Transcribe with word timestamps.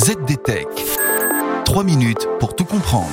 ZDTech. 0.00 0.66
3 1.66 1.84
minutes 1.84 2.26
pour 2.38 2.56
tout 2.56 2.64
comprendre. 2.64 3.06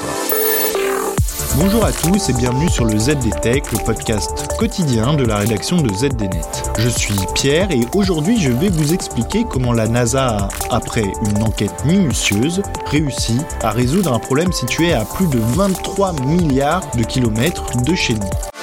Bonjour 1.58 1.84
à 1.84 1.92
tous 1.92 2.30
et 2.30 2.34
bienvenue 2.34 2.70
sur 2.70 2.86
le 2.86 2.98
ZDTech, 2.98 3.70
le 3.74 3.84
podcast 3.84 4.48
quotidien 4.58 5.14
de 5.14 5.26
la 5.26 5.36
rédaction 5.36 5.82
de 5.82 5.94
ZDNet. 5.94 6.72
Je 6.78 6.88
suis 6.88 7.20
Pierre 7.36 7.72
et 7.72 7.82
aujourd'hui 7.94 8.40
je 8.40 8.54
vais 8.54 8.70
vous 8.70 8.94
expliquer 8.94 9.44
comment 9.44 9.74
la 9.74 9.90
NASA 9.90 10.38
a, 10.38 10.50
après 10.70 11.04
une 11.30 11.44
enquête 11.44 11.84
minutieuse, 11.84 12.62
réussi 12.86 13.38
à 13.62 13.72
résoudre 13.72 14.14
un 14.14 14.20
problème 14.20 14.54
situé 14.54 14.94
à 14.94 15.04
plus 15.04 15.28
de 15.28 15.40
23 15.40 16.14
milliards 16.22 16.90
de 16.96 17.04
kilomètres 17.04 17.66
de 17.84 17.96
chez 17.96 18.14
nous. 18.14 18.57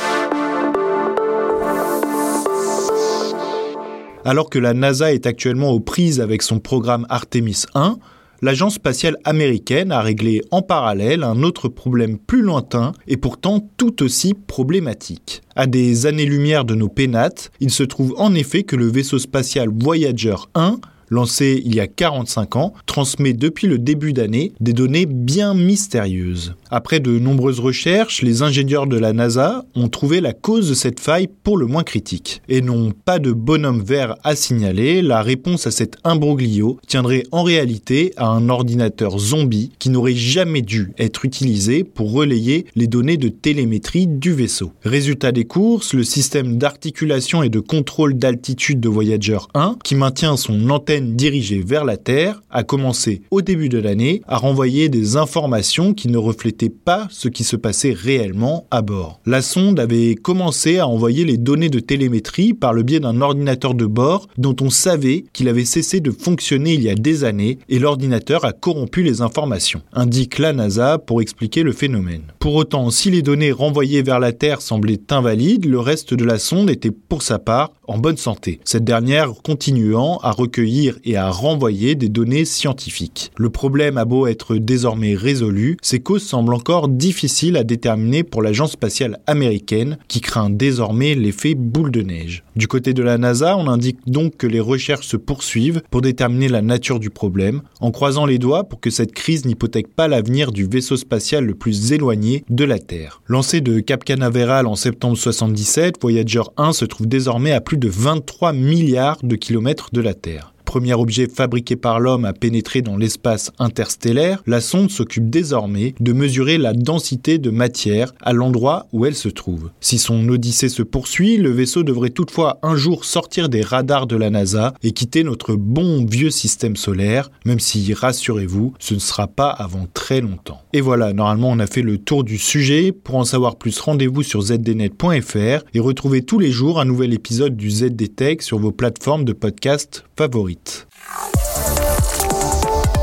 Alors 4.27 4.49
que 4.49 4.59
la 4.59 4.73
NASA 4.73 5.13
est 5.13 5.27
actuellement 5.27 5.71
aux 5.71 5.81
prises 5.81 6.19
avec 6.19 6.41
son 6.41 6.59
programme 6.59 7.05
Artemis 7.11 7.65
1, 7.75 7.99
l'agence 8.41 8.75
spatiale 8.75 9.19
américaine 9.25 9.93
a 9.93 10.01
réglé 10.01 10.41
en 10.51 10.63
parallèle 10.63 11.23
un 11.23 11.43
autre 11.43 11.69
problème 11.69 12.17
plus 12.17 12.41
lointain 12.41 12.93
et 13.07 13.19
pourtant 13.19 13.69
tout 13.77 14.03
aussi 14.03 14.33
problématique. 14.33 15.43
À 15.57 15.67
des 15.67 16.07
années-lumière 16.07 16.65
de 16.65 16.75
nos 16.75 16.89
pénates, 16.89 17.51
il 17.61 17.71
se 17.71 17.83
trouve 17.83 18.15
en 18.17 18.35
effet 18.35 18.63
que 18.63 18.77
le 18.77 18.87
vaisseau 18.87 19.19
spatial 19.19 19.69
Voyager 19.71 20.37
1 20.55 20.79
lancé 21.15 21.63
il 21.65 21.75
y 21.75 21.81
a 21.81 21.87
45 21.87 22.57
ans, 22.57 22.75
transmet 22.85 23.33
depuis 23.33 23.67
le 23.67 23.79
début 23.79 24.13
d'année 24.13 24.53
des 24.61 24.73
données 24.73 25.07
bien 25.07 25.55
mystérieuses. 25.55 26.55
Après 26.71 27.01
de 27.01 27.19
nombreuses 27.19 27.61
recherches, 27.61 28.21
les 28.23 28.43
ingénieurs 28.43 28.87
de 28.87 28.99
la 28.99 29.13
NASA 29.13 29.65
ont 29.75 29.89
trouvé 29.89 30.21
la 30.21 30.33
cause 30.33 30.69
de 30.69 30.75
cette 30.75 31.01
faille 31.01 31.29
pour 31.29 31.57
le 31.57 31.67
moins 31.67 31.85
critique. 31.85 32.43
Et 32.49 32.61
n'ont 32.61 32.91
pas 32.91 33.19
de 33.19 33.33
bonhomme 33.33 33.83
vert 33.83 34.17
à 34.25 34.35
signaler, 34.35 35.01
la 35.01 35.23
réponse 35.23 35.67
à 35.67 35.71
cet 35.71 35.97
imbroglio 36.05 36.79
tiendrait 36.87 37.23
en 37.31 37.45
réalité 37.45 38.13
à 38.17 38.27
un 38.27 38.49
ordinateur 38.49 39.19
zombie 39.19 39.71
qui 39.79 39.91
n'aurait 39.91 40.15
jamais 40.15 40.63
dû 40.63 40.93
être 40.99 41.25
utilisé 41.25 41.85
pour 41.85 42.13
relayer 42.13 42.67
les 42.75 42.89
données 42.89 43.17
de 43.17 43.29
télémétrie 43.29 44.07
du 44.07 44.33
vaisseau. 44.33 44.73
Résultat 44.85 45.31
des 45.31 45.45
courses, 45.45 45.95
le 45.95 46.03
système 46.03 46.59
d'articulation 46.59 47.43
et 47.43 47.49
de 47.49 47.61
contrôle 47.61 48.15
d'altitude 48.15 48.81
de 48.81 48.89
Voyager 48.89 49.39
1, 49.55 49.77
qui 49.85 49.95
maintient 49.95 50.37
son 50.37 50.71
antenne 50.71 51.04
dirigée 51.05 51.63
vers 51.65 51.85
la 51.85 51.97
Terre 51.97 52.43
a 52.51 52.63
commencé 52.63 53.23
au 53.31 53.43
début 53.43 53.69
de 53.69 53.79
l'année 53.79 54.23
à 54.27 54.37
renvoyer 54.37 54.89
des 54.89 55.17
informations 55.17 55.95
qui 55.95 56.09
ne 56.09 56.19
reflétaient 56.19 56.71
pas 56.71 57.07
ce 57.11 57.29
qui 57.29 57.45
se 57.45 57.57
passait 57.57 57.93
réellement 57.93 58.67
à 58.71 58.83
bord. 58.83 59.21
La 59.27 59.43
sonde 59.43 59.79
avait 59.81 60.15
commencé 60.15 60.79
à 60.79 60.89
envoyer 60.89 61.25
les 61.25 61.37
données 61.37 61.69
de 61.69 61.81
télémétrie 61.81 62.55
par 62.55 62.73
le 62.73 62.83
biais 62.83 63.01
d'un 63.01 63.21
ordinateur 63.21 63.75
de 63.75 63.87
bord 63.87 64.29
dont 64.39 64.57
on 64.61 64.71
savait 64.71 65.25
qu'il 65.33 65.49
avait 65.49 65.65
cessé 65.65 66.01
de 66.01 66.11
fonctionner 66.11 66.75
il 66.75 66.83
y 66.83 66.91
a 66.91 66.95
des 66.95 67.25
années 67.25 67.59
et 67.69 67.79
l'ordinateur 67.79 68.45
a 68.45 68.53
corrompu 68.53 69.03
les 69.03 69.21
informations, 69.21 69.83
indique 69.93 70.39
la 70.39 70.53
NASA 70.53 70.99
pour 70.99 71.21
expliquer 71.21 71.63
le 71.63 71.73
phénomène. 71.73 72.23
Pour 72.39 72.55
autant, 72.55 72.91
si 72.91 73.11
les 73.11 73.23
données 73.23 73.53
renvoyées 73.53 74.03
vers 74.03 74.21
la 74.21 74.33
Terre 74.33 74.61
semblaient 74.61 75.01
invalides, 75.11 75.65
le 75.65 75.79
reste 75.79 76.15
de 76.15 76.25
la 76.25 76.39
sonde 76.39 76.71
était 76.71 76.91
pour 76.91 77.23
sa 77.23 77.39
part 77.39 77.73
en 77.87 77.99
bonne 77.99 78.17
santé, 78.17 78.61
cette 78.65 78.85
dernière 78.85 79.33
continuant 79.43 80.19
à 80.23 80.31
recueillir 80.31 80.84
et 81.05 81.17
à 81.17 81.31
renvoyer 81.31 81.95
des 81.95 82.09
données 82.09 82.45
scientifiques. 82.45 83.31
Le 83.37 83.51
problème 83.51 83.99
a 83.99 84.05
beau 84.05 84.27
être 84.27 84.57
désormais 84.57 85.15
résolu, 85.15 85.77
ses 85.83 86.01
causes 86.01 86.25
semblent 86.25 86.55
encore 86.55 86.89
difficiles 86.89 87.57
à 87.57 87.65
déterminer 87.65 88.23
pour 88.23 88.43
l'agence 88.43 88.73
spatiale 88.73 89.21
américaine 89.27 89.99
qui 90.09 90.21
craint 90.21 90.51
désormais 90.51 91.15
l'effet 91.15 91.55
boule 91.55 91.91
de 91.91 92.03
neige. 92.03 92.45
Du 92.57 92.69
côté 92.69 92.93
de 92.93 93.03
la 93.03 93.19
NASA, 93.19 93.57
on 93.57 93.69
indique 93.69 93.99
donc 94.07 94.37
que 94.37 94.47
les 94.47 94.61
recherches 94.61 95.07
se 95.07 95.17
poursuivent 95.17 95.83
pour 95.91 96.03
déterminer 96.03 96.49
la 96.49 96.63
nature 96.63 97.01
du 97.01 97.11
problème, 97.11 97.63
en 97.81 97.91
croisant 97.91 98.27
les 98.27 98.39
doigts 98.39 98.65
pour 98.65 98.81
que 98.81 98.91
cette 98.91 99.13
crise 99.13 99.45
n'hypothèque 99.45 99.95
pas 99.95 100.09
l'avenir 100.09 100.53
du 100.53 100.67
vaisseau 100.67 100.97
spatial 100.97 101.45
le 101.45 101.55
plus 101.55 101.93
éloigné 101.93 102.45
de 102.49 102.65
la 102.65 102.79
Terre. 102.79 103.23
Lancé 103.27 103.61
de 103.61 103.81
Cap 103.81 104.05
Canaveral 104.05 104.67
en 104.67 104.77
septembre 104.77 105.17
77, 105.17 105.97
Voyager 106.01 106.43
1 106.57 106.73
se 106.73 106.85
trouve 106.85 107.07
désormais 107.07 107.53
à 107.53 107.61
plus 107.61 107.79
de 107.79 107.89
23 107.89 108.53
milliards 108.53 109.19
de 109.23 109.37
kilomètres 109.37 109.91
de 109.93 110.01
la 110.01 110.15
Terre 110.15 110.54
premier 110.75 110.95
objet 110.95 111.29
fabriqué 111.29 111.77
par 111.77 112.01
l'homme 112.01 112.25
à 112.25 112.33
pénétrer 112.33 112.83
dans 112.83 112.97
l'espace 112.97 113.53
interstellaire, 113.61 114.43
la 114.45 114.61
sonde 114.61 114.91
s'occupe 114.91 115.31
désormais 115.31 115.95
de 116.01 116.13
mesurer 116.13 116.59
la 116.59 116.73
densité 116.73 117.39
de 117.39 117.51
matière 117.51 118.13
à 118.21 118.33
l'endroit 118.33 118.89
où 118.93 119.07
elle 119.07 119.15
se 119.15 119.29
trouve. 119.29 119.71
Si 119.81 119.99
son 119.99 120.29
odyssée 120.29 120.69
se 120.69 120.83
poursuit, 120.83 121.37
le 121.37 121.51
vaisseau 121.51 121.85
devrait 121.85 122.11
toutefois 122.11 122.59
un 122.65 122.75
jour 122.75 123.05
sortir 123.05 123.49
des 123.49 123.63
radars 123.63 124.09
de 124.09 124.17
la 124.17 124.31
NASA 124.31 124.75
et 124.83 124.91
quitter 124.91 125.23
notre 125.23 125.55
bon 125.55 126.05
vieux 126.07 126.31
système 126.31 126.75
solaire, 126.75 127.31
même 127.45 127.61
si, 127.61 127.95
rassurez-vous, 127.95 128.75
ce 128.81 128.95
ne 128.95 128.99
sera 128.99 129.29
pas 129.29 129.51
avant 129.51 129.87
très 129.95 130.21
longtemps. 130.21 130.61
Et 130.73 130.81
voilà, 130.81 131.13
normalement 131.13 131.51
on 131.51 131.61
a 131.61 131.69
fait 131.69 131.83
le 131.83 131.99
tour 131.99 132.25
du 132.25 132.37
sujet. 132.37 132.91
Pour 132.91 133.15
en 133.15 133.25
savoir 133.25 133.55
plus, 133.55 133.79
rendez-vous 133.79 134.25
sur 134.25 134.43
zdnet.fr 134.43 135.65
et 135.73 135.79
retrouvez 135.79 136.23
tous 136.23 136.41
les 136.41 136.51
jours 136.51 136.81
un 136.81 136.85
nouvel 136.85 137.15
épisode 137.15 137.57
du 137.57 137.71
ZDTech 137.71 138.43
sur 138.43 138.59
vos 138.59 138.73
plateformes 138.73 139.25
de 139.25 139.33
podcast 139.33 140.05
favorites. 140.17 140.64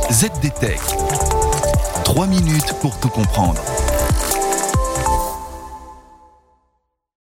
ZDTech. 0.10 0.80
3 2.04 2.28
minutes 2.28 2.74
pour 2.82 3.00
tout 3.00 3.10
comprendre. 3.10 3.62